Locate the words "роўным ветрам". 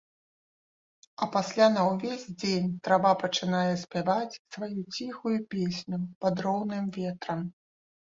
6.51-7.51